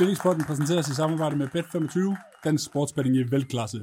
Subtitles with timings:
[0.00, 1.98] Spillingsporten præsenteres i samarbejde med Bet25,
[2.44, 3.78] dansk sportsbetting i velklasse.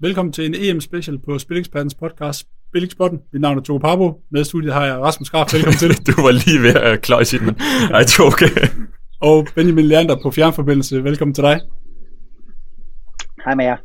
[0.00, 3.18] Velkommen til en EM-special på Spillingspottens podcast Spillingsporten.
[3.32, 4.20] Mit navn er Tove Pabo.
[4.30, 5.54] Med i studiet har jeg Rasmus Graf.
[5.54, 5.90] Velkommen til.
[6.06, 7.24] du var lige ved at klare
[7.90, 8.68] nej, det er okay.
[9.20, 11.04] Og Benjamin Leander på fjernforbindelse.
[11.04, 11.60] Velkommen til dig.
[13.44, 13.76] Hej med jer.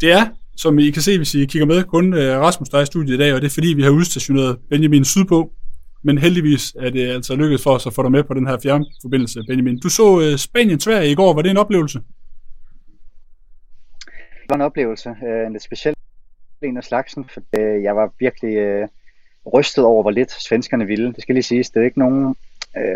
[0.00, 2.82] Det er, som I kan se, hvis I kigger med, kun øh, Rasmus, der er
[2.82, 5.52] i studiet i dag, og det er fordi, vi har udstationeret Benjamin sydpå.
[6.02, 8.58] Men heldigvis er det altså lykkedes for os at få dig med på den her
[8.62, 9.78] fjernforbindelse, Benjamin.
[9.78, 11.34] Du så øh, uh, Spanien-Sverige i går.
[11.34, 11.98] Var det en oplevelse?
[14.40, 15.08] Det var en oplevelse.
[15.08, 15.94] Øh, en lidt speciel
[16.62, 18.88] en af slagsen, for øh, jeg var virkelig
[19.54, 21.12] rystet over, hvor lidt svenskerne ville.
[21.12, 21.70] Det skal lige siges.
[21.70, 22.36] Det er ikke nogen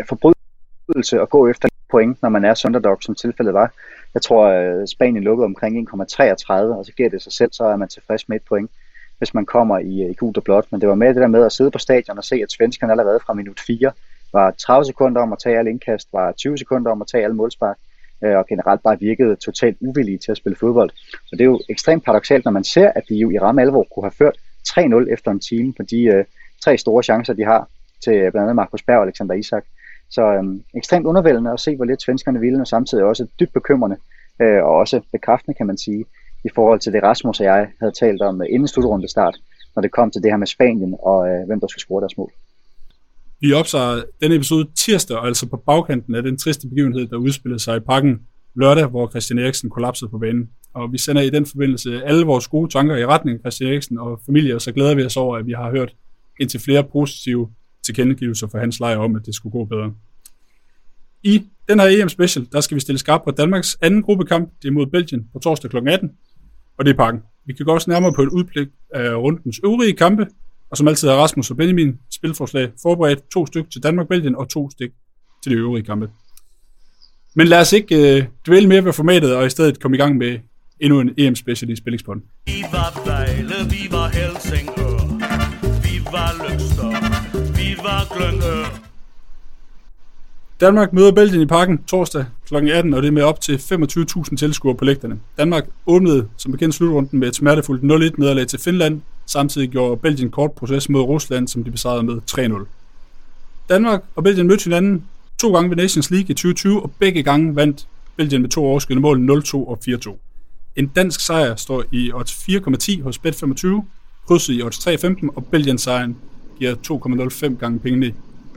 [0.07, 3.73] forbrydelse at gå efter point, når man er underdog, som tilfældet var.
[4.13, 7.87] Jeg tror, Spanien lukkede omkring 1,33, og så giver det sig selv, så er man
[7.87, 8.71] tilfreds med et point
[9.17, 10.67] hvis man kommer i, øh, i gult og blåt.
[10.71, 12.93] Men det var med det der med at sidde på stadion og se, at svenskerne
[12.93, 13.91] allerede fra minut 4
[14.33, 17.35] var 30 sekunder om at tage alle indkast, var 20 sekunder om at tage alle
[17.35, 17.77] målspark,
[18.23, 20.89] øh, og generelt bare virkede totalt uvillige til at spille fodbold.
[21.25, 23.87] Så det er jo ekstremt paradoxalt, når man ser, at de jo i ramme alvor
[23.93, 26.25] kunne have ført 3-0 efter en time på de øh,
[26.63, 27.69] tre store chancer, de har
[28.03, 29.63] til øh, blandt andet Markus Berg og Alexander Isak.
[30.09, 33.97] Så øhm, ekstremt undervældende at se, hvor lidt svenskerne ville, og samtidig også dybt bekymrende,
[34.41, 36.05] øh, og også bekræftende, kan man sige,
[36.45, 39.37] i forhold til det Rasmus og jeg havde talt om øh, inden slutrunde start,
[39.75, 42.17] når det kom til det her med Spanien og øh, hvem der skulle score deres
[42.17, 42.31] mål.
[43.39, 47.77] Vi optager denne episode tirsdag, altså på bagkanten af den triste begivenhed, der udspillede sig
[47.77, 48.21] i parken
[48.55, 50.49] lørdag, hvor Christian Eriksen kollapsede på banen.
[50.73, 53.97] Og vi sender i den forbindelse alle vores gode tanker i retning af Christian Eriksen
[53.97, 55.95] og familie, og så glæder vi os over, at vi har hørt
[56.39, 57.49] indtil flere positive
[57.85, 59.93] tilkendegivelser for hans lejr om, at det skulle gå bedre.
[61.23, 64.51] I den her EM Special, der skal vi stille skarpt på Danmarks anden gruppekamp.
[64.61, 65.77] Det er mod Belgien på torsdag kl.
[65.87, 66.11] 18
[66.77, 67.21] og det er pakken.
[67.45, 70.27] Vi kan gå også nærmere på et udblik af rundens øvrige kampe,
[70.71, 74.69] og som altid har Rasmus og Benjamin spilforslag forberedt to stykker til Danmark-Belgien og to
[74.69, 74.95] stykker
[75.43, 76.09] til de øvrige kampe.
[77.35, 80.17] Men lad os ikke øh, dvæle mere ved formatet, og i stedet komme i gang
[80.17, 80.39] med
[80.79, 82.23] endnu en EM-special i Spillingspodden.
[82.45, 84.99] Vi var Vejle, vi var Helsingør,
[85.83, 86.89] vi var Løgster,
[87.57, 88.86] vi var Glyngør.
[90.61, 92.55] Danmark møder Belgien i parken torsdag kl.
[92.55, 95.19] 18, og det er med op til 25.000 tilskuere på lægterne.
[95.37, 99.01] Danmark åbnede som bekendt slutrunden med et smertefuldt 0-1 nederlag til Finland.
[99.25, 102.65] Samtidig gjorde Belgien kort proces mod Rusland, som de besejrede med 3-0.
[103.69, 105.03] Danmark og Belgien mødte hinanden
[105.41, 109.01] to gange ved Nations League i 2020, og begge gange vandt Belgien med to overskydende
[109.01, 110.17] mål 0-2 og 4-2.
[110.75, 113.67] En dansk sejr står i odds 4,10 hos Bet25,
[114.27, 116.17] krydset i odds 3,15, og Belgien sejren
[116.59, 116.75] giver
[117.53, 118.13] 2,05 gange pengene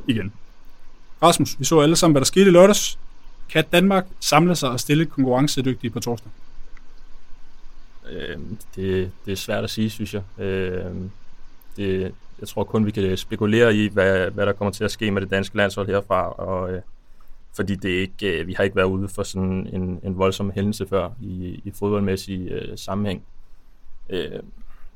[0.09, 0.33] igen.
[1.23, 2.99] Rasmus, vi så alle sammen, hvad der skete i lørdags.
[3.49, 6.31] Kan Danmark samle sig og stille konkurrencedygtige på torsdag?
[8.11, 8.39] Øh,
[8.77, 10.45] det, det er svært at sige, synes jeg.
[10.45, 10.95] Øh,
[11.77, 15.11] det, jeg tror kun, vi kan spekulere i, hvad, hvad der kommer til at ske
[15.11, 16.83] med det danske landshold herfra, og, øh,
[17.57, 20.87] fordi det ikke, øh, vi har ikke været ude for sådan en, en voldsom hændelse
[20.87, 23.23] før i, i fodboldmæssig øh, sammenhæng.
[24.11, 24.41] Øh,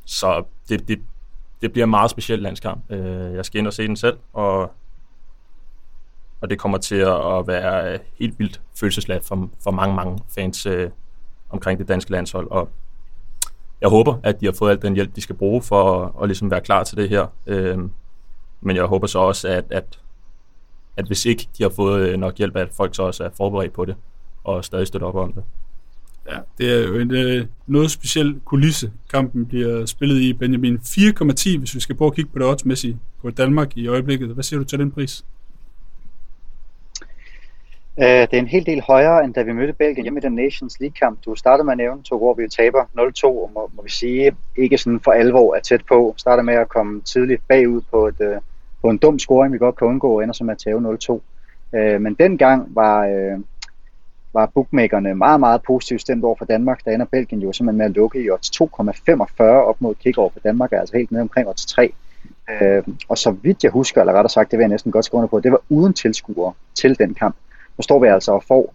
[0.05, 1.01] så det, det,
[1.63, 2.91] det bliver en meget speciel landskamp.
[2.91, 4.73] Øh, jeg skal ind og se den selv, og
[6.45, 10.67] og det kommer til at være øh, helt vildt følelsesladt for, for mange, mange fans
[10.67, 10.91] øh,
[11.51, 12.69] omkring det danske landshold, og
[13.81, 16.29] jeg håber, at de har fået al den hjælp, de skal bruge for at, at
[16.29, 17.27] ligesom være klar til det her.
[17.47, 17.79] Øh,
[18.61, 19.99] men jeg håber så også, at, at,
[20.97, 23.73] at hvis ikke de har fået øh, nok hjælp, at folk så også er forberedt
[23.73, 23.97] på det,
[24.45, 25.45] og stadig støtter op om det.
[26.31, 30.33] Ja, det er jo en øh, noget speciel kulisse, kampen bliver spillet i.
[30.33, 34.29] Benjamin 4,10, hvis vi skal prøve at kigge på det oddsmæssige på Danmark i øjeblikket.
[34.29, 35.25] Hvad siger du til den pris?
[37.99, 40.35] Øh, det er en hel del højere, end da vi mødte Belgien hjemme i den
[40.35, 41.19] Nations League-kamp.
[41.25, 44.37] Du startede med at nævne, to, hvor vi taber 0-2, og må, må vi sige,
[44.57, 46.15] ikke sådan for alvor er tæt på.
[46.17, 48.37] Starter med at komme tidligt bagud på, et, øh,
[48.83, 51.21] på en dum scoring, vi godt kan undgå, og ender som at tage 0-2.
[51.79, 53.39] Øh, men dengang var, øh,
[54.33, 56.85] var bookmakerne meget, meget positivt stemt over for Danmark.
[56.85, 60.33] Der ender Belgien jo simpelthen med at lukke i odds 2,45 op mod kick for
[60.45, 61.93] Danmark, er altså helt nede omkring odds 3.
[62.51, 65.19] Øh, og så vidt jeg husker, eller rettere sagt, det vil jeg næsten godt skrive
[65.19, 67.37] under på, det var uden tilskuere til den kamp.
[67.79, 68.75] Nu står vi altså og får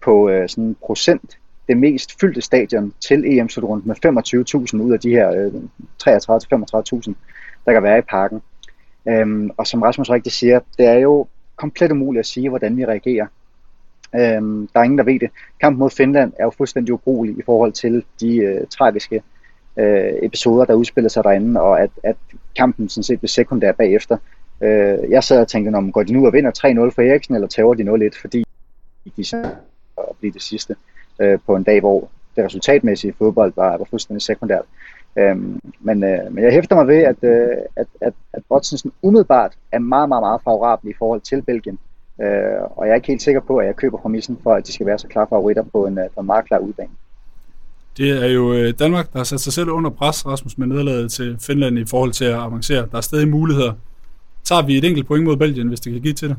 [0.00, 3.96] på øh, sådan procent det mest fyldte stadion til EM-slutrunden med
[4.76, 5.52] 25.000 ud af de her øh,
[6.02, 7.12] 33-35.000,
[7.66, 8.42] der kan være i parken.
[9.08, 12.84] Øhm, og som Rasmus rigtig siger, det er jo komplet umuligt at sige, hvordan vi
[12.84, 13.26] reagerer.
[14.14, 15.30] Øhm, der er ingen, der ved det.
[15.60, 19.22] Kampen mod Finland er jo fuldstændig ubrugelig i forhold til de øh, tragiske
[19.76, 22.16] øh, episoder, der udspiller sig derinde, og at, at
[22.56, 24.16] kampen sådan set blev sekundær bagefter.
[24.62, 27.48] Øh, jeg sad og tænkte, om går de nu og vinder 3-0 for Eriksen, eller
[27.48, 28.44] tager de 0-1, fordi
[29.16, 29.50] de så
[29.98, 30.76] at blive det sidste
[31.18, 34.64] øh, på en dag, hvor det resultatmæssige fodbold var, var fuldstændig sekundært.
[35.18, 39.52] Øhm, men, øh, men jeg hæfter mig ved, at, øh, at, at, at Botsensen umiddelbart
[39.72, 41.78] er meget, meget, meget favorabel i forhold til Belgien.
[42.22, 44.72] Øh, og jeg er ikke helt sikker på, at jeg køber præmissen for, at de
[44.72, 46.90] skal være så klare favoritter på en, øh, på en meget klar udbane.
[47.96, 51.12] Det er jo øh, Danmark, der har sat sig selv under pres, Rasmus, med nederlaget
[51.12, 52.86] til Finland i forhold til at avancere.
[52.90, 53.72] Der er stadig muligheder.
[54.44, 56.36] Tager vi et enkelt point mod Belgien, hvis det kan give til det?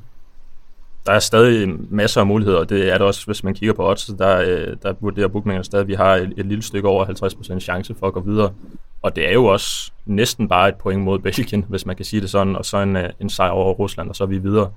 [1.06, 3.90] der er stadig masser af muligheder, og det er der også, hvis man kigger på
[3.90, 7.06] odds, der, øh, der vurderer bookmakerne stadig, at vi har et, et lille stykke over
[7.06, 8.54] 50% chance for at gå videre.
[9.02, 12.22] Og det er jo også næsten bare et point mod Belgien, hvis man kan sige
[12.22, 14.72] det sådan, og så en, øh, en sejr over Rusland, og så er vi videre.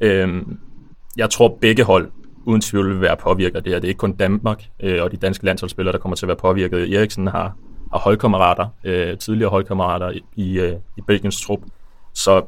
[0.00, 0.58] Øhm,
[1.16, 2.10] jeg tror begge hold
[2.44, 3.80] uden tvivl vil være påvirket af det her.
[3.80, 6.36] Det er ikke kun Danmark øh, og de danske landsholdsspillere, der kommer til at være
[6.36, 6.94] påvirket.
[6.94, 7.56] Eriksen har,
[7.92, 11.60] har holdkammerater, øh, tidligere holdkammerater i, i, øh, i Belgiens trup.
[12.14, 12.44] Så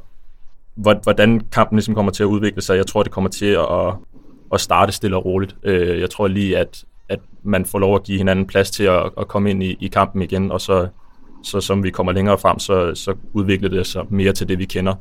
[0.79, 2.77] hvordan kampen ligesom kommer til at udvikle sig.
[2.77, 3.95] Jeg tror, det kommer til at,
[4.53, 5.57] at starte stille og roligt.
[5.63, 9.11] Øh, jeg tror lige, at, at man får lov at give hinanden plads til at,
[9.19, 10.89] at komme ind i, i kampen igen, og så,
[11.43, 14.65] så som vi kommer længere frem, så, så udvikler det sig mere til det, vi
[14.65, 14.95] kender.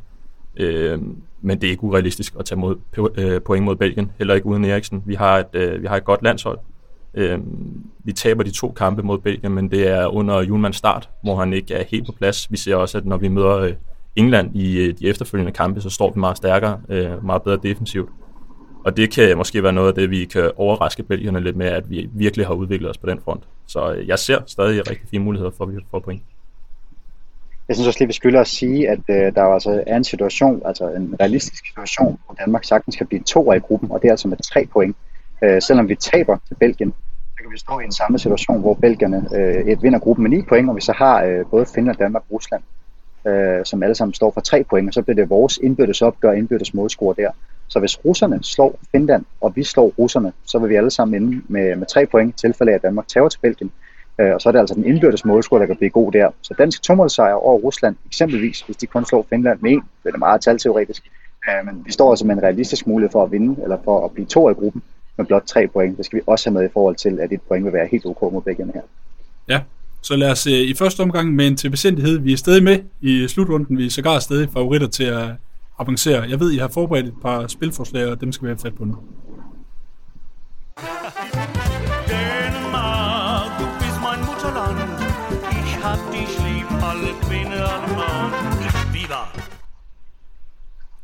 [0.58, 1.00] Øh,
[1.42, 2.76] men det er ikke urealistisk at tage mod,
[3.18, 5.04] øh, point mod Belgien, heller ikke uden Eriksen.
[5.06, 6.60] Vi har et, øh, vi har et godt landshold.
[7.14, 7.40] Øh,
[8.04, 11.54] vi taber de to kampe mod Belgien, men det er under Julmans start, hvor han
[11.54, 12.52] ikke er helt på plads.
[12.52, 13.74] Vi ser også, at når vi møder
[14.18, 18.10] England i øh, de efterfølgende kampe, så står vi meget stærkere, øh, meget bedre defensivt.
[18.86, 21.90] Og det kan måske være noget af det, vi kan overraske belgierne lidt med, at
[21.90, 23.44] vi virkelig har udviklet os på den front.
[23.68, 26.22] Så øh, jeg ser stadig rigtig fine muligheder for, at vi får point.
[27.68, 30.62] Jeg synes også lige, vi skylder at sige, at øh, der altså er en situation,
[30.66, 34.12] altså en realistisk situation, hvor Danmark sagtens kan blive to i gruppen, og det er
[34.12, 34.96] altså med tre point.
[35.44, 36.94] Øh, selvom vi taber til Belgien,
[37.38, 40.38] så kan vi stå i en samme situation, hvor belgierne øh, et vinder gruppen med
[40.38, 42.64] ni point, og vi så har øh, både Finland, Danmark og Rusland
[43.28, 46.32] øh, som alle sammen står for tre point, og så bliver det vores indbyrdes opgør,
[46.32, 47.32] indbyrdes målscore der.
[47.68, 51.42] Så hvis russerne slår Finland, og vi slår russerne, så vil vi alle sammen ende
[51.48, 53.72] med, med tre point, i tilfælde af at Danmark tager til Belgien.
[54.20, 56.30] Øh, og så er det altså den indbyrdes målscore, der kan blive god der.
[56.42, 60.18] Så dansk tomålsejr over Rusland, eksempelvis, hvis de kun slår Finland med en, det er
[60.18, 61.04] meget talteoretisk,
[61.50, 64.12] øh, men vi står altså med en realistisk mulighed for at vinde, eller for at
[64.12, 64.82] blive to i gruppen,
[65.18, 65.98] med blot tre point.
[65.98, 68.06] Det skal vi også have med i forhold til, at et point vil være helt
[68.06, 68.82] ok mod begge her.
[69.50, 69.62] Ja,
[70.08, 72.20] så lad os øh, i første omgang med en til besindighed.
[72.20, 73.78] Vi er stadig med i slutrunden.
[73.78, 75.30] Vi er sågar stadig favoritter til at
[75.80, 76.22] avancere.
[76.22, 78.86] Jeg ved, I har forberedt et par spilforslag, og dem skal vi have fat på
[78.86, 78.96] nu.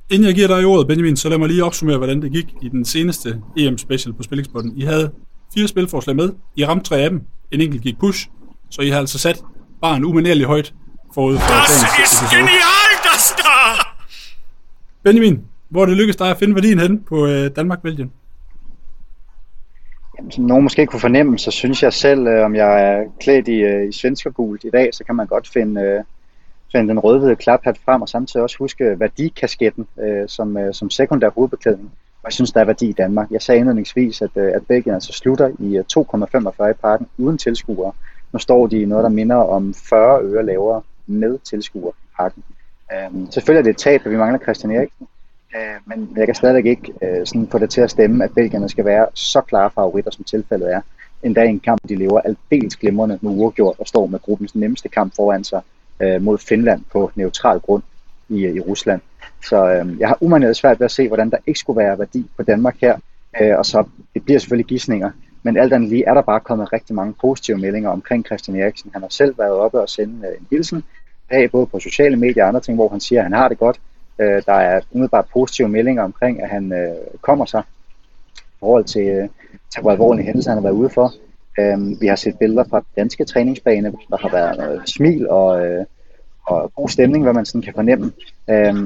[0.10, 2.70] Inden jeg giver dig ordet, Benjamin, så lad mig lige opsummere, hvordan det gik i
[2.70, 4.74] den seneste EM-special på Spillingsbotten.
[4.78, 5.12] I havde
[5.54, 6.30] fire spilforslag med.
[6.56, 7.22] I ramte tre af dem.
[7.52, 8.30] En enkelt gik push,
[8.74, 9.44] så I har altså sat
[9.82, 10.74] barn umanerligt højt
[11.14, 13.52] forud for Das ist genial, das da!
[15.04, 18.12] Benjamin, hvor er det lykkedes dig at finde værdien hen på øh, Danmark-Belgien?
[20.18, 23.48] Jamen, som nogen måske kunne fornemme, så synes jeg selv, øh, om jeg er klædt
[23.48, 26.04] i, øh, i svenskergult i dag, så kan man godt finde, øh,
[26.72, 31.30] finde den rødhvide klaphat frem, og samtidig også huske værdikasketten øh, som, øh, som sekundær
[31.30, 31.92] hovedbeklædning.
[32.24, 33.32] Og jeg synes, der er værdi i Danmark.
[33.32, 37.38] Jeg sagde indledningsvis, at, øh, at Belgien altså slutter i 2,45 øh, i parken uden
[37.38, 37.92] tilskuere.
[38.34, 42.44] Nu står de i noget, der minder om 40 øre lavere med tilskuerpakken.
[42.94, 45.08] Øhm, selvfølgelig er det et tab, at vi mangler Christian Eriksen,
[45.56, 48.70] øh, men jeg kan stadig ikke øh, sådan få det til at stemme, at belgierne
[48.70, 50.82] skal være så klare favoritter, som tilfældet er.
[51.24, 54.90] Endda i en kamp, de lever aldeles glimrende med uafgjort og står med gruppens nemmeste
[54.90, 55.62] kamp foran sig
[56.00, 57.84] øh, mod Finland på neutral grund
[58.30, 59.02] i, i Rusland.
[59.44, 62.30] Så øh, jeg har umanerligt svært ved at se, hvordan der ikke skulle være værdi
[62.38, 62.98] på Danmark her.
[63.42, 65.12] Øh, og så det bliver selvfølgelig gissninger,
[65.44, 68.92] men alt andet lige er der bare kommet rigtig mange positive meldinger omkring Christian Eriksen.
[68.94, 70.84] Han har selv været oppe og sende øh, en hilsen
[71.30, 73.58] bag, både på sociale medier og andre ting, hvor han siger, at han har det
[73.58, 73.80] godt.
[74.20, 77.64] Øh, der er umiddelbart positive meldinger omkring, at han øh, kommer sig
[78.38, 79.30] i forhold til, øh,
[79.74, 81.14] til hvor alvorlige hændelser han har været ude for.
[81.60, 85.78] Øh, vi har set billeder fra danske træningsbane, der har været noget smil og,
[86.48, 88.12] og god stemning, hvad man sådan kan fornemme.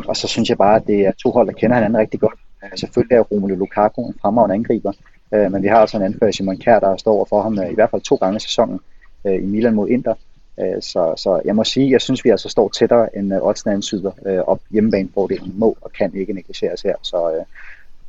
[0.07, 2.39] og så synes jeg bare, at det er to hold, der kender hinanden rigtig godt.
[2.75, 4.91] selvfølgelig er Romelu Lukaku en fremragende angriber,
[5.33, 7.71] Øh, men vi har altså en anfører, Simon Kjær, der står over for ham øh,
[7.71, 8.79] i hvert fald to gange i sæsonen
[9.25, 10.13] øh, i Milan mod Inter.
[10.59, 13.73] Øh, så, så jeg må sige, jeg synes, vi altså står tættere end øh, oddsene
[13.73, 16.95] ansyder øh, og hjemmebanefordelen må og kan ikke negligeres her.
[17.01, 17.45] Så øh,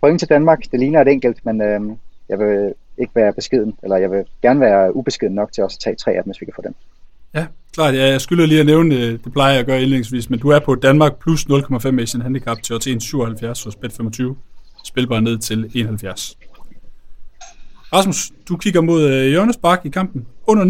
[0.00, 1.80] point til Danmark, det ligner et enkelt, men øh,
[2.28, 5.80] jeg vil ikke være beskeden, eller jeg vil gerne være ubeskeden nok til også at
[5.80, 6.74] tage tre af dem, hvis vi kan få dem.
[7.34, 7.94] Ja, klart.
[7.94, 10.48] Ja, jeg skylder lige at nævne, øh, det plejer jeg at gøre indledningsvis, men du
[10.48, 14.34] er på Danmark plus 0,5 i sin handicap til 1,77 hos Bet25.
[14.84, 16.38] Spilbar ned til 71.
[17.92, 20.26] Rasmus, du kigger mod øh, Jørgens Bak i kampen.
[20.46, 20.64] Under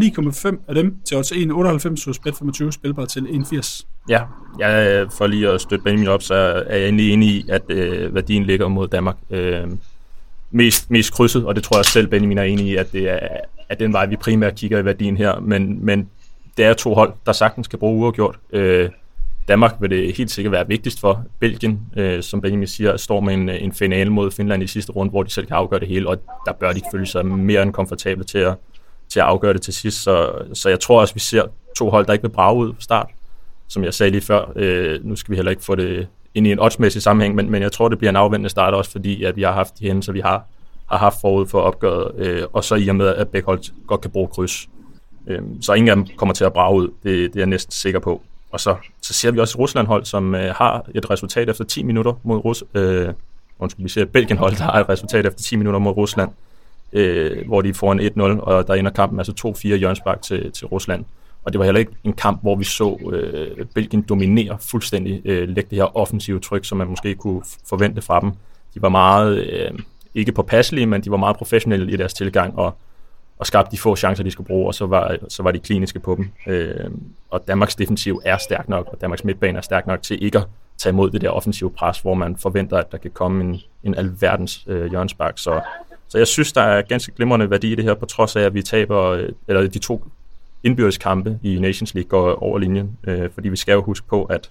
[0.52, 3.86] 9,5 af dem til odds 1,98 hos Bet25, spilbar til 1,80.
[4.08, 4.22] Ja,
[4.58, 6.34] jeg, øh, for lige at støtte Benjamin op, så
[6.66, 9.16] er jeg egentlig enig i, at øh, værdien ligger mod Danmark.
[9.30, 9.66] Øh,
[10.50, 13.18] mest, mest krydset, og det tror jeg selv, Benjamin er enig i, at det er
[13.68, 15.40] at den vej, vi primært kigger i værdien her.
[15.40, 16.08] Men, men
[16.56, 18.38] det er to hold, der sagtens skal bruge uafgjort.
[18.52, 18.90] Øh,
[19.48, 21.24] Danmark vil det helt sikkert være vigtigst for.
[21.40, 25.10] Belgien, øh, som Benjamin siger, står med en, en finale mod Finland i sidste runde,
[25.10, 27.72] hvor de selv kan afgøre det hele, og der bør de føle sig mere end
[27.72, 28.54] komfortable til at,
[29.08, 30.02] til at afgøre det til sidst.
[30.02, 31.42] Så, så jeg tror også, vi ser
[31.76, 33.08] to hold, der ikke vil brage ud fra start.
[33.68, 36.52] Som jeg sagde lige før, øh, nu skal vi heller ikke få det ind i
[36.52, 39.36] en oddsmæssig sammenhæng, men, men jeg tror, det bliver en afvendende start også, fordi at
[39.36, 40.44] vi har haft de hændelser, vi har,
[40.90, 44.00] har haft forud for opgøret, øh, og så i og med, at begge hold godt
[44.00, 44.68] kan bruge kryds.
[45.26, 47.72] Øh, så ingen af dem kommer til at brage ud, det, det er jeg næsten
[47.72, 48.22] sikker på.
[48.50, 51.82] Og så, så ser vi også et Rusland-hold, som øh, har et resultat efter 10
[51.82, 53.08] minutter mod Rus øh,
[53.58, 56.30] undskyld, vi ser Belgien-hold, der har et resultat efter 10 minutter mod Rusland,
[56.92, 60.66] øh, hvor de får en 1-0, og der ender kampen altså 2-4 hjørnsbak til, til
[60.66, 61.04] Rusland.
[61.44, 65.48] Og det var heller ikke en kamp, hvor vi så øh, Belgien dominere fuldstændig, øh,
[65.48, 68.30] lægge det her offensive tryk, som man måske kunne forvente fra dem.
[68.74, 69.70] De var meget, øh,
[70.14, 72.76] ikke påpasselige, men de var meget professionelle i deres tilgang, og
[73.38, 76.00] og skabte de få chancer, de skulle bruge, og så var, så var de kliniske
[76.00, 76.30] på dem.
[76.46, 76.90] Øh,
[77.30, 80.44] og Danmarks defensiv er stærk nok, og Danmarks midtbane er stærk nok til ikke at
[80.78, 83.94] tage imod det der offensive pres, hvor man forventer, at der kan komme en, en
[83.94, 85.38] alverdens øh, hjørnspark.
[85.38, 85.60] Så,
[86.08, 88.54] så jeg synes, der er ganske glimrende værdi i det her, på trods af, at
[88.54, 90.04] vi taber, øh, eller de to
[90.62, 94.24] indbyrdes kampe i Nations League går over linjen, øh, fordi vi skal jo huske på,
[94.24, 94.50] at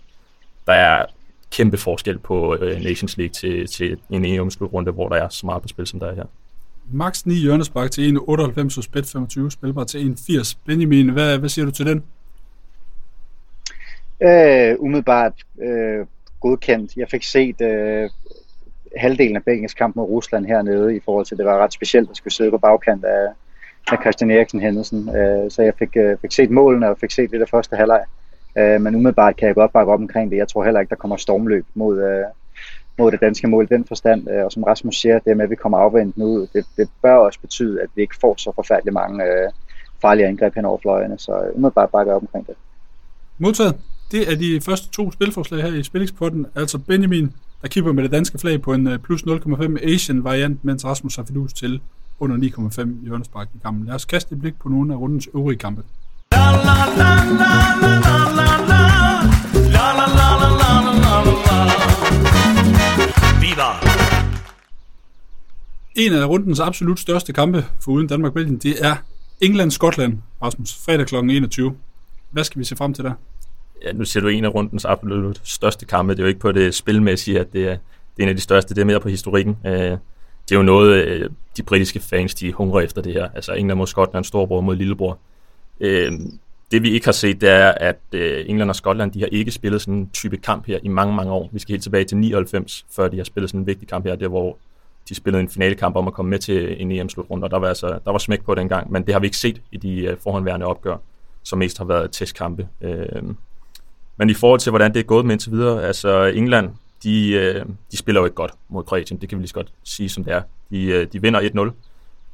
[0.68, 1.06] der er
[1.52, 5.62] kæmpe forskel på øh, Nations League til, til en EM-slutrunde, hvor der er så meget
[5.62, 6.26] på spil, som der er her.
[6.92, 10.58] Max 9 hjørnespark til 1,98 hos Bet 25, spilbar til 1,80.
[10.66, 12.04] Benjamin, hvad, hvad siger du til den?
[14.22, 16.06] Øh, umiddelbart øh,
[16.40, 16.96] godkendt.
[16.96, 18.10] Jeg fik set øh,
[18.98, 22.10] halvdelen af Belgiens kamp mod Rusland hernede, i forhold til, at det var ret specielt
[22.10, 23.28] at skulle sidde på bagkant af,
[23.92, 25.16] af Christian Eriksen hændelsen.
[25.16, 28.04] Øh, så jeg fik, øh, fik set målene og fik set det der første halvleg.
[28.58, 30.38] Øh, men umiddelbart kan jeg godt bakke op omkring det.
[30.38, 32.26] Jeg tror heller ikke, der kommer stormløb mod, øh,
[32.98, 34.30] mod det danske mål i den forstand.
[34.30, 37.16] Øh, og som Rasmus siger, det med, at vi kommer afvendt ud, det, det bør
[37.16, 39.50] også betyde, at vi ikke får så forfærdeligt mange øh,
[40.02, 41.20] farlige angreb hen over fløjene.
[41.20, 42.56] Så øh, umiddelbart bakke op omkring det.
[43.38, 43.76] Modtaget.
[44.12, 46.46] Det er de første to spilforslag her i Spillingspodden.
[46.56, 50.86] Altså Benjamin, der kipper med det danske flag på en plus 0,5 Asian variant, mens
[50.86, 51.82] Rasmus har fidus til
[52.20, 53.86] under 9,5 i Ørnespark i kampen.
[53.86, 55.84] Lad os kaste et blik på nogle af rundens øvrige kampe.
[56.32, 57.52] La, la, la, la,
[57.82, 58.47] la, la, la,
[65.98, 68.96] En af rundens absolut største kampe for uden Danmark-Belgien, det er
[69.42, 71.16] England-Skotland, Rasmus, fredag kl.
[71.16, 71.76] 21.
[72.32, 73.14] Hvad skal vi se frem til der?
[73.84, 76.14] Ja, nu ser du en af rundens absolut største kampe.
[76.14, 77.78] Det er jo ikke på det spilmæssige, at det er,
[78.18, 78.76] det er en af de største.
[78.76, 79.58] Det er mere på historikken.
[79.66, 83.30] Øh, det er jo noget, øh, de britiske fans, de hungrer efter det her.
[83.36, 85.20] Altså England mod Skotland, storbror mod lillebror.
[85.80, 86.12] Øh,
[86.72, 89.52] det vi ikke har set, det er, at øh, England og Skotland, de har ikke
[89.52, 91.50] spillet sådan en type kamp her i mange, mange år.
[91.52, 94.16] Vi skal helt tilbage til 99, før de har spillet sådan en vigtig kamp her,
[94.16, 94.58] der hvor
[95.10, 98.00] de spillede en finalekamp om at komme med til en EM-slutrunde, og der var, altså,
[98.06, 100.18] der var smæk på den gang, men det har vi ikke set i de uh,
[100.24, 100.98] forhåndværende opgør,
[101.44, 102.68] som mest har været testkampe.
[102.82, 103.34] Uh,
[104.18, 106.70] men i forhold til, hvordan det er gået med indtil videre, altså England,
[107.04, 109.72] de, øh, de spiller jo ikke godt mod Kroatien, det kan vi lige så godt
[109.84, 110.42] sige, som det er.
[110.70, 111.72] De, øh, de vinder 1-0,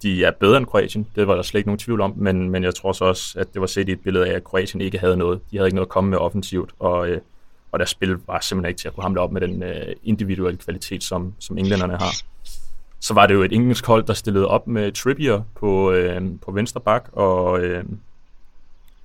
[0.01, 2.63] de er bedre end Kroatien, det var der slet ikke nogen tvivl om, men, men
[2.63, 4.97] jeg tror så også, at det var set i et billede af, at Kroatien ikke
[4.97, 5.39] havde noget.
[5.51, 7.21] De havde ikke noget at komme med offensivt, og, øh,
[7.71, 10.57] og deres spil var simpelthen ikke til at kunne hamle op med den øh, individuelle
[10.57, 12.11] kvalitet, som, som englænderne har.
[13.03, 16.51] Så var det jo et engelsk hold, der stillede op med Trippier på, øh, på
[16.51, 17.83] venstre bak, og, øh,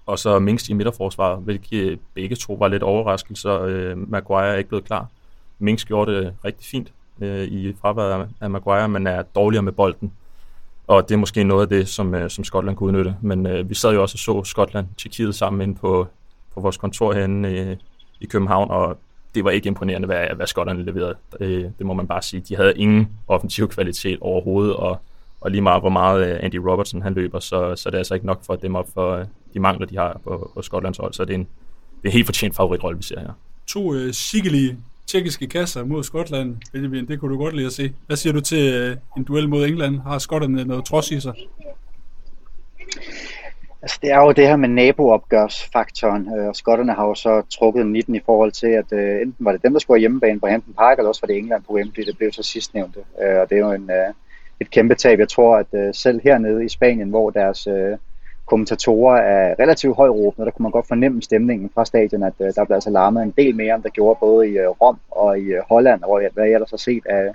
[0.07, 3.63] og så Minks i midterforsvaret, hvilket øh, begge to var lidt overraskelser.
[3.63, 5.07] Øh, Maguire er ikke blevet klar.
[5.59, 10.13] Minks gjorde det rigtig fint øh, i fraværet af Maguire, men er dårligere med bolden.
[10.87, 13.17] Og det er måske noget af det, som, øh, som Skotland kunne udnytte.
[13.21, 16.07] Men øh, vi sad jo også og så Skotland, Tjekkiet sammen inde på,
[16.55, 17.77] på vores kontor herinde øh,
[18.21, 18.99] i København, og
[19.39, 21.15] det var ikke imponerende, hvad, hvad skotterne leverede.
[21.39, 22.41] Det, det må man bare sige.
[22.49, 25.01] De havde ingen offensiv kvalitet overhovedet, og,
[25.41, 28.15] og lige meget hvor meget øh, Andy Robertson han løber, så, så det er altså
[28.15, 31.13] ikke nok for dem op for øh, de mangler, de har på, på Skotlands hold.
[31.13, 31.49] Så det er en,
[31.97, 33.33] det er en helt fortjent favoritrolle, vi ser her.
[33.67, 34.77] To øh, skikkelige
[35.07, 37.93] tjekkiske kasser mod Skotland, Benjamin, det kunne du godt lide at se.
[38.07, 40.01] Hvad siger du til øh, en duel mod England?
[40.01, 41.35] Har skotterne noget trods i sig?
[43.83, 47.87] Altså, det er jo det her med naboopgørsfaktoren, øh, og skotterne har jo så trukket
[47.87, 50.47] 19 i forhold til, at uh, enten var det dem, der skulle have hjemmebane på
[50.47, 52.99] Hampton Park, eller også var det England på Wembley, det blev så sidstnævnte.
[52.99, 54.15] Uh, og det er jo en, uh,
[54.61, 55.19] et kæmpe tab.
[55.19, 57.99] Jeg tror, at uh, selv hernede i Spanien, hvor deres uh,
[58.47, 62.65] kommentatorer er relativt højråbende, der kunne man godt fornemme stemningen fra stadion, at uh, der
[62.65, 65.57] blev altså larmet en del mere, end der gjorde både i uh, Rom og i
[65.57, 67.33] uh, Holland, og hvad jeg ellers har set af,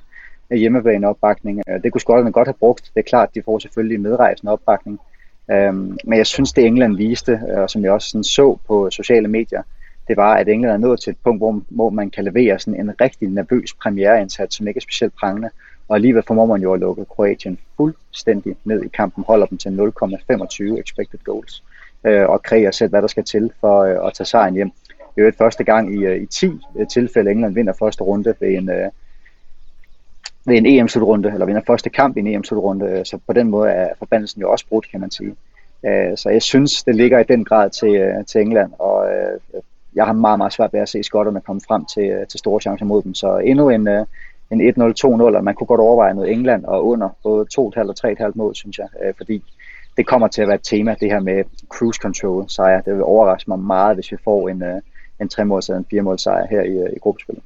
[0.49, 1.61] af hjemmebaneopbakning.
[1.69, 2.91] Uh, det kunne skotterne godt have brugt.
[2.93, 4.99] Det er klart, de får selvfølgelig medrejsende opbakning.
[5.51, 9.27] Øhm, men jeg synes, det England viste, og som jeg også sådan så på sociale
[9.27, 9.61] medier,
[10.07, 12.79] det var, at England er nået til et punkt, hvor, hvor man kan levere sådan
[12.79, 15.49] en rigtig nervøs premiereindsats, som ikke er specielt prangende.
[15.87, 19.69] Og alligevel formår man jo at lukke Kroatien fuldstændig ned i kampen, holder dem til
[19.69, 21.63] 0,25 expected goals,
[22.03, 24.71] øh, og kræver selv, hvad der skal til for øh, at tage sejren hjem.
[24.97, 28.03] Det er jo et første gang i, øh, i 10 øh, tilfælde, England vinder første
[28.03, 28.91] runde ved en, øh,
[30.45, 33.69] ved en EM-slutrunde, eller vinder første kamp i en EM-slutrunde, øh, så på den måde
[33.69, 35.35] er forbandelsen jo også brudt, kan man sige.
[35.85, 39.07] Øh, så jeg synes, det ligger i den grad til, øh, til England, og
[39.95, 42.85] jeg har meget, meget svært ved at se skotterne komme frem til, til store chancer
[42.85, 43.13] mod dem.
[43.13, 43.87] Så endnu en,
[44.51, 47.95] en 1-0, 2-0, og man kunne godt overveje noget England og under både 2,5 og
[48.27, 49.43] 3,5 mål, synes jeg, fordi
[49.97, 52.81] det kommer til at være et tema, det her med cruise control sejr.
[52.81, 54.63] Det vil overraske mig meget, hvis vi får en,
[55.21, 57.43] en 3-måls eller en 4-måls sejr her i, i gruppespillet.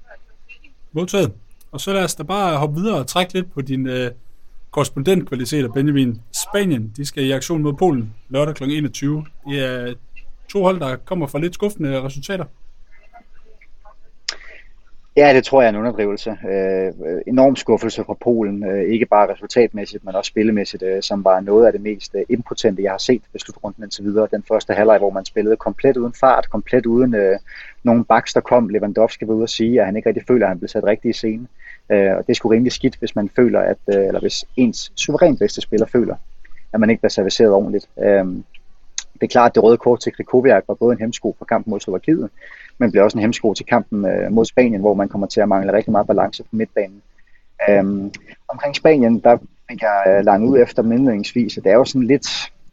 [0.91, 1.31] Modtaget.
[1.71, 4.11] Og så lad os da bare hoppe videre og trække lidt på din øh,
[4.71, 6.21] korrespondentkvaliteter, Benjamin.
[6.33, 8.63] Spanien, de skal i aktion mod Polen lørdag kl.
[8.63, 9.25] 21.
[9.49, 9.93] Det er
[10.49, 12.45] to hold, der kommer fra lidt skuffende resultater.
[15.17, 16.29] Ja, det tror jeg er en underdrivelse.
[16.29, 21.39] Øh, enorm skuffelse fra Polen, øh, ikke bare resultatmæssigt, men også spillemæssigt, øh, som var
[21.39, 24.27] noget af det mest øh, impotente, jeg har set ved slutrunden indtil videre.
[24.31, 27.39] Den første halvleg, hvor man spillede komplet uden fart, komplet uden øh,
[27.83, 28.69] nogen baks, der kom.
[28.69, 31.09] Lewandowski var ude at sige, at han ikke rigtig føler, at han blev sat rigtig
[31.09, 31.47] i scene.
[31.89, 34.91] Øh, og det er sgu rimelig skidt, hvis man føler, at, øh, eller hvis ens
[34.95, 36.15] suverænt bedste spiller føler,
[36.73, 37.89] at man ikke bliver serviceret ordentligt.
[37.99, 38.25] Øh,
[39.13, 41.71] det er klart, at det røde kort til Krikoviak var både en hemsko for kampen
[41.71, 42.29] mod Slovakiet,
[42.77, 45.47] men bliver også en hemsko til kampen øh, mod Spanien, hvor man kommer til at
[45.49, 47.01] mangle rigtig meget balance på midtbanen.
[47.69, 48.11] Øhm,
[48.47, 49.37] omkring Spanien, der
[49.69, 52.27] fik jeg øh, langt ud efter indledningsvis, at det er jo sådan lidt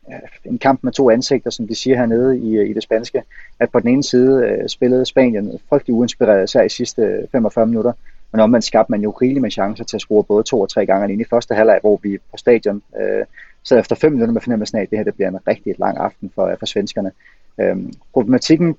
[0.09, 3.23] øh, en kamp med to ansigter, som de siger hernede i, øh, i det spanske,
[3.61, 7.67] at på den ene side øh, spillede Spanien frygtelig uinspireret, især i sidste øh, 45
[7.67, 7.93] minutter,
[8.33, 10.87] men omvendt skabte man jo rigeligt med chancer til at score både to og tre
[10.87, 13.25] gange ind i første halvleg, hvor vi på stadion øh,
[13.63, 15.99] sad efter fem minutter med fornemmelsen af, at det her det bliver en rigtig lang
[15.99, 17.13] aften for, øh, for svenskerne.
[17.61, 18.77] Øhm, problematikken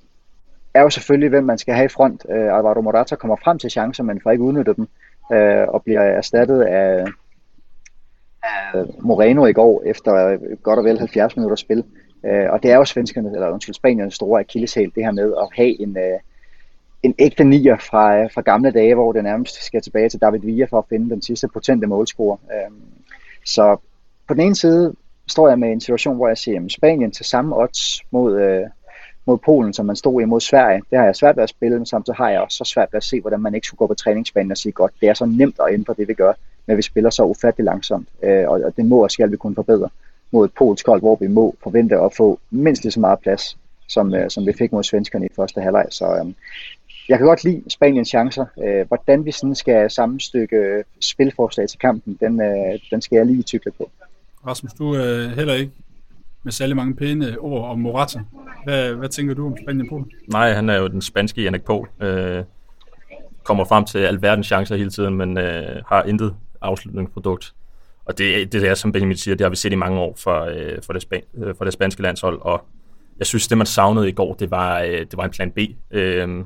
[0.76, 2.26] er jo selvfølgelig, hvem man skal have i front.
[2.30, 4.88] Øh, Alvaro Morata kommer frem til chancer, men får ikke udnyttet dem,
[5.32, 7.04] øh, og bliver erstattet af,
[8.42, 11.84] af Moreno i går, efter øh, godt og vel 70 minutter spil.
[12.24, 15.48] Øh, og det er jo svenskerne, eller undskyld, Spaniens store akilleshæl, det her med at
[15.52, 16.18] have en, øh,
[17.02, 20.40] en ægte nier fra, øh, fra gamle dage, hvor det nærmest skal tilbage til David
[20.40, 22.36] Villa for at finde den sidste potente målscorer.
[22.52, 22.76] Øh,
[23.44, 23.76] så
[24.28, 24.94] på den ene side
[25.28, 28.66] står jeg med en situation, hvor jeg siger, at Spanien til samme odds mod, øh,
[29.26, 31.86] mod Polen, som man stod imod Sverige, det har jeg svært ved at spille, men
[31.86, 33.94] samtidig har jeg også så svært ved at se, hvordan man ikke skulle gå på
[33.94, 36.32] træningsbanen og sige, godt, det er så nemt at ændre det, vi gør,
[36.66, 39.54] men vi spiller så ufattelig langsomt, øh, og, og det må og skal vi kunne
[39.54, 39.88] forbedre
[40.30, 43.58] mod et polsk hold, hvor vi må forvente at få mindst lige så meget plads,
[43.88, 45.86] som, øh, som vi fik mod svenskerne i første halvleg.
[45.90, 46.32] Så øh,
[47.08, 48.46] jeg kan godt lide Spaniens chancer.
[48.64, 53.26] Øh, hvordan vi sådan skal sammenstykke øh, spilforslag til kampen, den, øh, den skal jeg
[53.26, 53.90] lige tykle på.
[54.46, 55.72] Rasmus, du er øh, heller ikke
[56.46, 58.20] med særlig mange pæne ord om Morata.
[58.64, 60.06] Hvad, hvad tænker du om Spanien på?
[60.28, 61.88] Nej, han er jo den spanske Janik Pohl.
[62.00, 62.44] Øh,
[63.44, 67.54] kommer frem til alverdens chancer hele tiden, men øh, har intet afslutningsprodukt.
[68.04, 70.40] Og det, det er, som Benjamin siger, det har vi set i mange år for,
[70.40, 72.64] øh, for, det, span, øh, for det spanske landshold, og
[73.18, 75.58] jeg synes, det man savnede i går, det var, øh, det var en plan B.
[75.90, 76.44] Øh,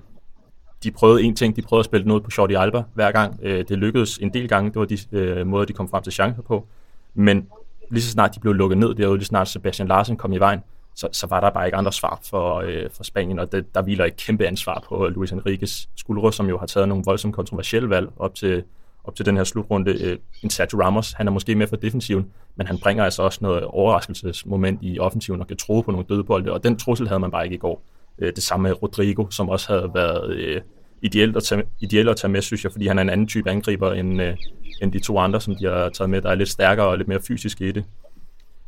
[0.83, 3.39] de prøvede en ting, de prøvede at spille noget på Shorty Alba hver gang.
[3.43, 6.13] Øh, det lykkedes en del gange, det var de øh, måder, de kom frem til
[6.13, 6.67] chancer på.
[7.15, 7.49] Men
[7.91, 10.39] lige så snart de blev lukket ned derude, lige så snart Sebastian Larsen kom i
[10.39, 10.61] vejen,
[10.97, 13.83] så, så var der bare ikke andre svar for, øh, for Spanien, og det, der
[13.83, 17.91] hviler et kæmpe ansvar på Luis Enriques skuldre, som jo har taget nogle voldsomt kontroversielle
[17.91, 18.63] valg op til,
[19.05, 20.03] op til den her slutrunde.
[20.05, 22.27] Øh, en Sergio Ramos, han er måske med for defensiven,
[22.57, 26.53] men han bringer altså også noget overraskelsesmoment i offensiven og kan tro på nogle dødbolde,
[26.53, 27.83] og den trussel havde man bare ikke i går.
[28.19, 30.61] Øh, det samme med Rodrigo, som også havde været øh,
[31.03, 33.51] ideelt, at tage, ideelt at tage med, synes jeg, fordi han er en anden type
[33.51, 34.37] angriber end, øh,
[34.83, 37.09] end de to andre, som de har taget med, der er lidt stærkere og lidt
[37.09, 37.85] mere fysisk i det.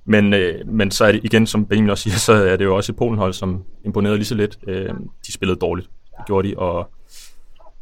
[0.05, 2.77] Men, øh, men så er det igen, som Benjamin også siger, så er det jo
[2.77, 4.59] også et Polenhold, som imponerede lige så lidt.
[4.67, 4.91] Øh,
[5.27, 6.91] de spillede dårligt, det gjorde de, og,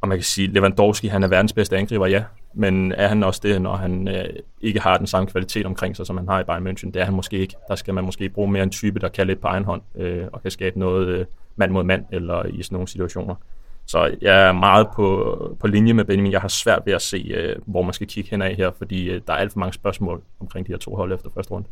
[0.01, 3.41] og man kan sige, Lewandowski, han er verdens bedste angriber, ja, men er han også
[3.43, 4.25] det, når han øh,
[4.61, 6.87] ikke har den samme kvalitet omkring sig, som han har i Bayern München?
[6.87, 7.55] Det er han måske ikke.
[7.69, 10.27] Der skal man måske bruge mere en type, der kan lidt på egen hånd, øh,
[10.33, 13.35] og kan skabe noget øh, mand mod mand, eller i sådan nogle situationer.
[13.91, 16.33] Så jeg er meget på, på linje med Benjamin.
[16.33, 19.11] Jeg har svært ved at se, øh, hvor man skal kigge hen af her, fordi
[19.11, 21.69] øh, der er alt for mange spørgsmål omkring de her to hold efter første runde.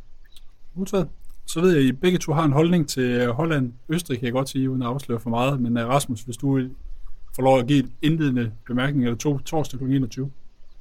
[0.74, 1.09] Udtaget.
[1.46, 3.72] Så ved jeg, at I begge to har en holdning til Holland.
[3.88, 5.61] Østrig kan jeg godt sige, uden at afsløre for meget.
[5.61, 6.61] Men uh, Rasmus, hvis du
[7.37, 9.85] får lov at give et indledende bemærkning eller to torsdag kl.
[9.85, 10.31] 21.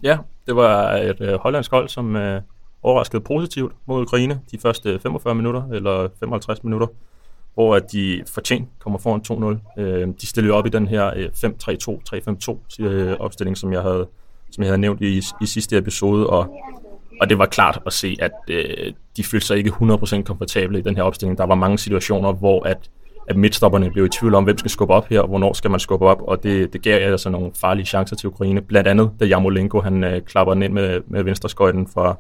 [0.04, 2.22] Ja, det var et uh, hollandsk hold, som uh,
[2.84, 6.88] overraskede positivt mod Ukraine de første 45 minutter eller 55 minutter
[7.58, 9.82] hvor at de fortjent kommer foran 2-0.
[9.82, 12.00] Øh, de stillede op i den her øh, 5-3-2,
[12.80, 14.08] 3-5-2 øh, opstilling, som jeg havde,
[14.52, 16.56] som jeg havde nævnt i, i sidste episode, og,
[17.22, 20.82] og det var klart at se, at øh, de følte sig ikke 100% komfortable i
[20.82, 21.38] den her opstilling.
[21.38, 22.90] Der var mange situationer, hvor at,
[23.28, 25.80] at midtstopperne blev i tvivl om, hvem skal skubbe op her, og hvornår skal man
[25.80, 28.62] skubbe op, og det, det gav altså nogle farlige chancer til Ukraine.
[28.62, 32.18] Blandt andet, da Jamolenko han øh, klapper den ind med, med venstreskøjten fra,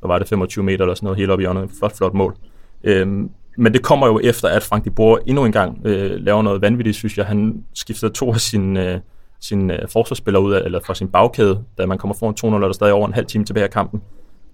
[0.00, 1.70] hvad var det, 25 meter eller sådan noget, helt op i hjørnet.
[1.78, 2.36] Flot, flot mål.
[2.84, 6.42] Øhm, men det kommer jo efter, at Frank de Boer endnu en gang øh, laver
[6.42, 7.26] noget vanvittigt, synes jeg.
[7.26, 9.00] Han skifter to af sine, øh,
[9.40, 12.60] sine øh, forsvarsspillere ud af, eller fra sin bagkæde, da man kommer foran 2-0, og
[12.60, 14.02] der stadig over en halv time tilbage af kampen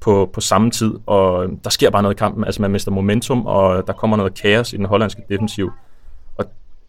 [0.01, 2.45] på, på samme tid, og der sker bare noget i kampen.
[2.45, 5.71] Altså man mister momentum, og der kommer noget kaos i den hollandske defensiv.
[6.37, 6.45] Og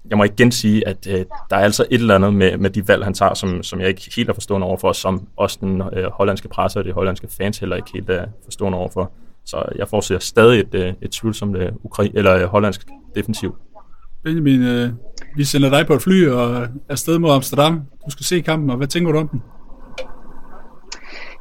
[0.10, 2.88] jeg må igen sige, at øh, der er altså et eller andet med, med de
[2.88, 6.12] valg, han tager, som, som jeg ikke helt er forstående overfor, som også den øh,
[6.12, 9.12] hollandske presse og de hollandske fans heller ikke helt er forstående overfor.
[9.48, 13.56] Så jeg fortsætter stadig et, øh, et tvivlsomt øh, Ukra- eller øh, hollandsk defensiv.
[14.24, 14.90] Benjamin, øh,
[15.36, 17.82] vi sender dig på et fly og er sted mod Amsterdam.
[18.06, 19.42] Du skal se kampen, og hvad tænker du om den?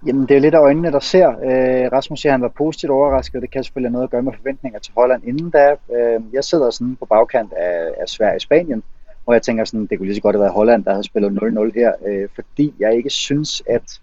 [0.06, 1.28] Jamen, det er jo lidt af øjnene, der ser.
[1.28, 4.10] Øh, Rasmus siger, at han var positivt overrasket, og det kan selvfølgelig have noget at
[4.10, 5.76] gøre med forventninger til Holland inden da.
[5.96, 8.82] Øh, jeg sidder sådan på bagkant af, af Sverige og Spanien,
[9.26, 11.30] og jeg tænker sådan, det kunne lige så godt have været Holland, der havde spillet
[11.30, 14.00] 0-0 her, øh, fordi jeg ikke synes, at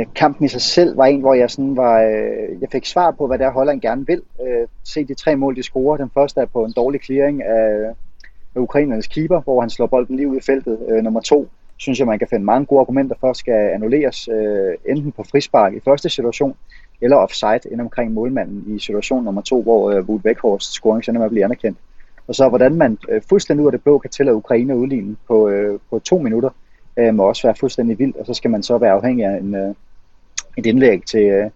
[0.00, 3.10] Øh, kampen i sig selv var en, hvor jeg sådan var, øh, jeg fik svar
[3.10, 4.22] på, hvad der Holland gerne vil.
[4.46, 5.96] Øh, se de tre mål, de scorer.
[5.96, 7.94] Den første er på en dårlig clearing af,
[8.54, 10.78] af ukrainernes keeper, hvor han slår bolden lige ud i feltet.
[10.88, 14.74] Øh, nummer to synes jeg, man kan finde mange gode argumenter for, skal annulleres øh,
[14.88, 16.56] enten på frispark i første situation,
[17.00, 21.12] eller offside ind omkring målmanden i situation nummer to, hvor øh, Wout Weghorst scoring så
[21.12, 21.78] med at blive anerkendt.
[22.28, 25.48] Og så hvordan man øh, fuldstændig ud af det blå kan tillade Ukraine udligne på,
[25.48, 26.50] øh, på to minutter,
[26.96, 29.54] øh, må også være fuldstændig vildt, og så skal man så være afhængig af en,
[29.54, 29.74] øh,
[30.56, 31.50] et indlæg til, øh,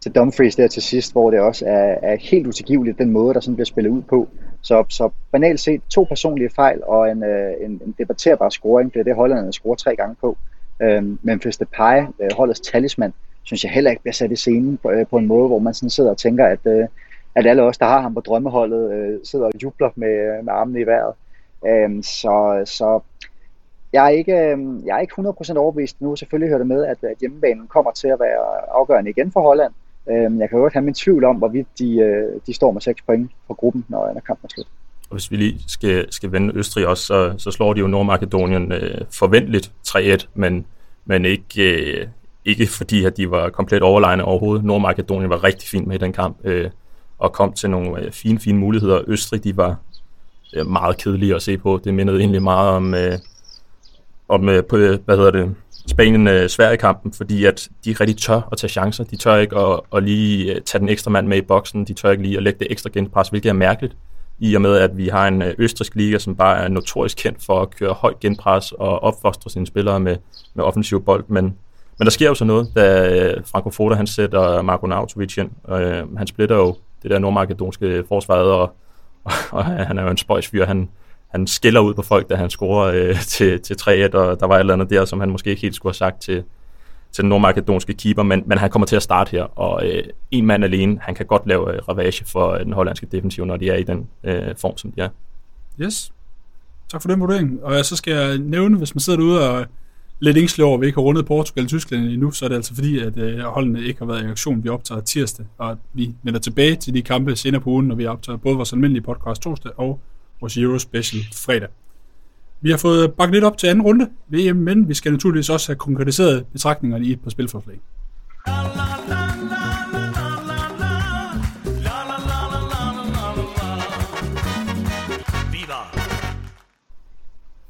[0.00, 3.40] til Dumfries der til sidst, hvor det også er, er helt utilgiveligt, den måde, der
[3.40, 4.28] sådan bliver spillet ud på.
[4.62, 9.00] Så, så banalt set to personlige fejl og en, øh, en, en debatterbar scoring, det
[9.00, 10.36] er det hollanderne scorer tre gange på.
[10.82, 14.90] Øh, Memphis Depay, øh, holdets talisman, synes jeg heller ikke bliver sat i scenen på,
[14.90, 16.84] øh, på en måde, hvor man sådan sidder og tænker, at, øh,
[17.34, 20.52] at alle os, der har ham på drømmeholdet, øh, sidder og jubler med, øh, med
[20.52, 21.14] armene i vejret.
[21.66, 23.00] Øh, så, så
[23.92, 25.14] jeg er ikke, øhm, jeg er ikke
[25.52, 26.16] 100% overbevist nu.
[26.16, 29.72] Selvfølgelig hører det med, at, hjemmebanen kommer til at være afgørende igen for Holland.
[30.10, 33.02] Øhm, jeg kan godt have min tvivl om, hvorvidt de, øh, de står med 6
[33.02, 34.66] point på gruppen, når, når kampen er slut.
[35.10, 38.72] Og hvis vi lige skal, skal vende Østrig også, så, så slår de jo Nordmakedonien
[38.72, 40.66] øh, forventeligt 3-1, men,
[41.04, 42.06] men ikke, øh,
[42.44, 44.64] ikke fordi, at de var komplet overlegne overhovedet.
[44.64, 46.70] Nordmakedonien var rigtig fint med i den kamp, øh,
[47.18, 49.00] og kom til nogle øh, fine, fine muligheder.
[49.06, 49.76] Østrig, de var
[50.56, 51.80] øh, meget kedelige at se på.
[51.84, 53.18] Det mindede egentlig meget om, øh,
[54.28, 55.54] om øh, på, øh, hvad hedder det,
[55.88, 59.04] Spanien-Sverige-kampen, øh, fordi at de rigtig tør at tage chancer.
[59.04, 61.84] De tør ikke at, at lige øh, tage den ekstra mand med i boksen.
[61.84, 63.96] De tør ikke lige at lægge det ekstra genpres, hvilket er mærkeligt
[64.38, 67.62] i og med, at vi har en østrisk liga, som bare er notorisk kendt for
[67.62, 70.16] at køre højt genpres og opfostre sine spillere med,
[70.54, 71.24] med offensiv bold.
[71.28, 71.44] Men,
[71.98, 75.50] men der sker jo så noget, da Franco Foda han sætter Marco Nautovic ind.
[75.68, 78.72] Øh, han splitter jo det der nordmakedonske forsvaret, og,
[79.24, 80.64] og, og han er jo en spøjsfyr.
[80.64, 80.88] Han,
[81.36, 84.54] han skiller ud på folk, da han scorer øh, til, til 3-1, og der var
[84.54, 86.44] et eller andet der, som han måske ikke helt skulle have sagt til,
[87.12, 90.46] til den nordmakedonske keeper, men, men han kommer til at starte her, og øh, en
[90.46, 93.70] mand alene, han kan godt lave øh, ravage for øh, den hollandske defensiv, når de
[93.70, 95.08] er i den øh, form, som de er.
[95.80, 96.12] Yes.
[96.88, 97.64] Tak for den vurdering.
[97.64, 99.66] Og øh, så skal jeg nævne, hvis man sidder derude og
[100.20, 102.56] lidt ængstelig over, at vi ikke har rundet Portugal og Tyskland endnu, så er det
[102.56, 104.64] altså fordi, at øh, holdene ikke har været i aktion.
[104.64, 108.06] Vi optager tirsdag, og vi vender tilbage til de kampe senere på ugen, når vi
[108.06, 110.00] optager både vores almindelige podcast torsdag og
[110.40, 111.68] vores Euro Special fredag.
[112.60, 115.68] Vi har fået bakket lidt op til anden runde VM, men vi skal naturligvis også
[115.68, 117.80] have konkretiseret betragtningerne i et par spilforslag.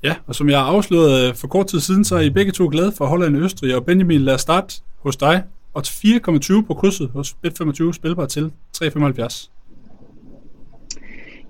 [0.02, 2.52] Ja, og som jeg har afsløret øh, for kort tid siden, så er I begge
[2.52, 5.42] to glade for Holland og Østrig, og Benjamin, lad os starte hos dig.
[5.74, 9.55] Og 4,20 på krydset hos Bet25 spilbar til 3,75.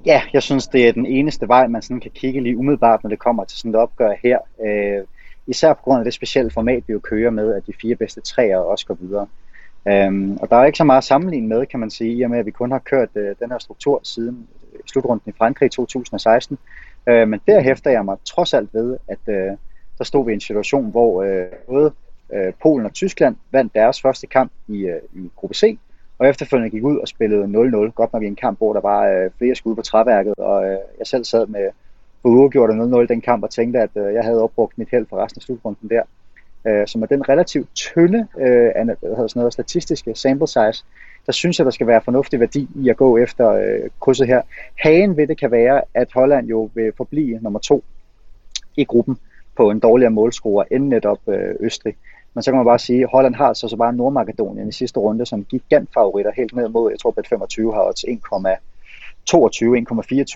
[0.07, 3.11] Ja, jeg synes, det er den eneste vej, man sådan kan kigge lige umiddelbart, når
[3.11, 4.39] det kommer til sådan et opgør her.
[4.65, 5.05] Øh,
[5.47, 8.21] især på grund af det specielle format, vi jo kører med, at de fire bedste
[8.21, 9.27] træer også går videre.
[9.89, 12.39] Øhm, og der er ikke så meget sammenligning med, kan man sige, i og med,
[12.39, 15.71] at vi kun har kørt øh, den her struktur siden øh, slutrunden i Frankrig i
[15.71, 16.59] 2016.
[17.07, 19.57] Øh, men der hæfter jeg mig trods alt ved, at øh,
[19.99, 21.93] der stod vi i en situation, hvor øh, både
[22.35, 25.79] øh, Polen og Tyskland vandt deres første kamp i, øh, i gruppe C,
[26.19, 29.07] og efterfølgende gik ud og spillede 0-0, godt nok i en kamp, hvor der var
[29.07, 31.69] øh, flere skud på træværket, og øh, jeg selv sad med
[32.23, 35.25] på uafgjort 0-0 den kamp og tænkte, at øh, jeg havde opbrugt mit held for
[35.25, 36.03] resten af slutrunden der.
[36.67, 40.85] Øh, så med den relativt tynde øh, hvad hedder sådan noget, statistiske sample size,
[41.27, 44.43] der synes jeg, der skal være fornuftig værdi i at gå efter øh, krydset her.
[44.79, 47.85] Hagen ved det kan være, at Holland jo vil forblive nummer to
[48.77, 49.19] i gruppen
[49.57, 51.97] på en dårligere målscorer end netop øh, Østrig.
[52.37, 55.01] Men så kan man bare sige, at Holland har så, så bare Nordmakedonien i sidste
[55.01, 58.11] runde som gigantfavoritter helt ned mod, jeg tror, bet 25 har odds 1,22,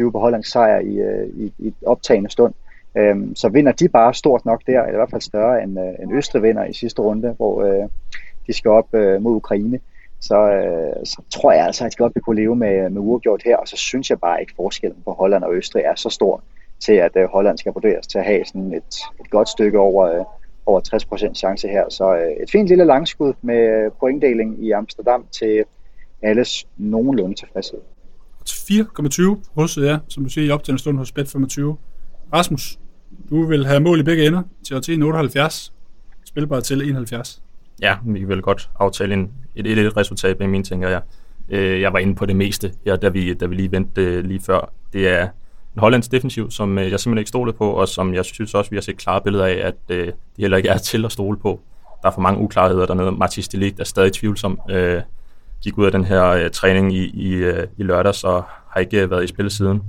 [0.05, 2.55] 1,24 på Hollands sejr i, øh, i, i optagende stund.
[2.97, 6.03] Øhm, så vinder de bare stort nok der, eller i hvert fald større end, øh,
[6.03, 7.89] end Østrig vinder i sidste runde, hvor øh,
[8.47, 9.81] de skal op øh, mod Ukraine.
[10.21, 13.43] så, øh, så tror jeg altså, at de godt vil kunne leve med, med uafgjort
[13.45, 16.43] her, og så synes jeg bare ikke, forskellen på Holland og Østrig er så stor
[16.81, 20.07] til, at øh, Holland skal vurderes til at have sådan et, et godt stykke over,
[20.07, 20.25] øh,
[20.71, 20.81] over
[21.31, 21.85] 60% chance her.
[21.91, 25.65] Så øh, et fint lille langskud med pointdeling i Amsterdam til
[26.23, 27.79] alles nogenlunde tilfredshed.
[28.49, 31.77] 4,20 hos ja, som du siger i optagende stund hos Bet25.
[32.33, 32.79] Rasmus,
[33.31, 35.73] du vil have mål i begge ender til at 78.
[36.25, 37.43] Spilbar til 71.
[37.83, 41.03] Ja, vi vil godt aftale en, et 1-1 resultat med min, tænker jeg.
[41.49, 44.25] Øh, jeg var inde på det meste her, da vi, da vi lige vendte øh,
[44.25, 44.73] lige før.
[44.93, 45.29] Det er
[45.75, 48.71] en hollandsk defensiv, som øh, jeg simpelthen ikke stoler på, og som jeg synes også,
[48.71, 51.37] vi har set klare billeder af, at øh, det heller ikke er til at stole
[51.37, 51.61] på.
[52.03, 53.13] Der er for mange uklarheder dernede.
[53.13, 54.61] Martis Delict er stadig tvivlsom.
[54.71, 55.03] Øh,
[55.63, 59.03] gik ud af den her øh, træning i, i, øh, i lørdags og har ikke
[59.03, 59.83] øh, været i spil siden.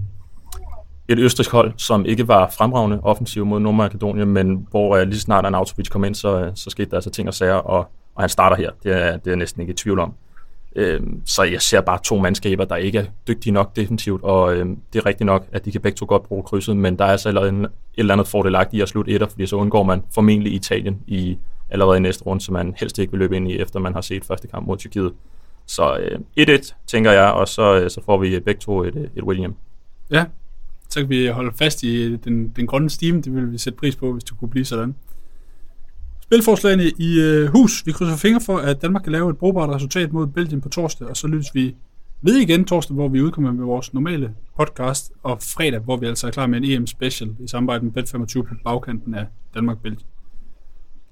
[1.07, 5.45] Et østrisk hold, som ikke var fremragende offensiv mod Nordmakedonien, men hvor øh, lige snart
[5.45, 7.77] en Autovic kom ind, så, øh, så skete der altså ting og sager, og,
[8.15, 8.71] og han starter her.
[8.83, 10.13] Det er, det er jeg næsten ikke i tvivl om.
[10.75, 14.65] Øh, så jeg ser bare to mandskaber, der ikke er dygtige nok defensivt, og øh,
[14.93, 17.11] det er rigtigt nok, at de kan begge to godt bruge krydset, men der er
[17.11, 21.01] altså et eller andet fordelagtigt i at slutte etter, fordi så undgår man formentlig Italien
[21.07, 21.37] i
[21.69, 24.01] allerede i næste runde, som man helst ikke vil løbe ind i, efter man har
[24.01, 25.13] set første kamp mod Tyrkiet.
[25.65, 29.07] Så øh, 1-1, tænker jeg, og så, øh, så får vi begge to et, øh,
[29.15, 29.55] et William.
[30.11, 30.25] Ja,
[30.89, 33.21] så kan vi holde fast i den, den grønne stime.
[33.21, 34.95] Det vil vi sætte pris på, hvis du kunne blive sådan.
[36.31, 37.85] Spilforslagene i øh, hus.
[37.85, 41.07] Vi krydser fingre for, at Danmark kan lave et brugbart resultat mod Belgien på torsdag,
[41.07, 41.75] og så lyttes vi
[42.21, 46.27] ved igen torsdag, hvor vi udkommer med vores normale podcast, og fredag, hvor vi altså
[46.27, 50.07] er klar med en EM special i samarbejde med Bet25 på bagkanten af Danmark-Belgien.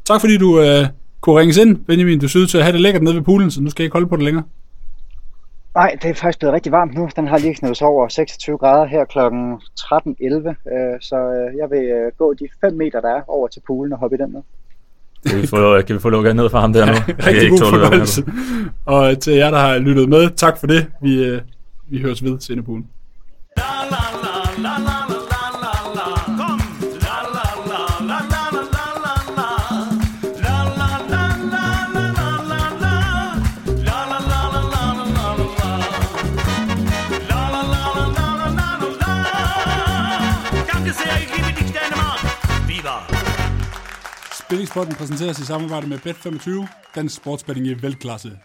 [0.05, 0.87] Tak fordi du øh,
[1.21, 2.19] kunne ringes ind, Benjamin.
[2.19, 3.85] Du ser ud til at have det lækkert nede ved poolen, så nu skal jeg
[3.85, 4.43] ikke holde på det længere.
[5.75, 7.09] Nej, det er faktisk blevet rigtig varmt nu.
[7.15, 9.19] Den har lige knævet over 26 grader her kl.
[9.19, 13.61] 13.11, øh, så øh, jeg vil øh, gå de 5 meter, der er over til
[13.67, 14.41] poolen og hoppe i den med.
[15.27, 16.91] Kan vi få, kan vi få lukket ned for ham der nu?
[16.91, 18.23] Ja, rigtig god fornøjelse.
[18.85, 20.87] Og til jer, der har lyttet med, tak for det.
[21.01, 21.39] Vi,
[21.89, 22.85] vi høres ved senere på ugen.
[23.57, 25.08] La, la, la, la, la.
[44.49, 48.37] Spillingspotten præsenteres i samarbejde med Bet25, dansk sportsbetting i velklasse.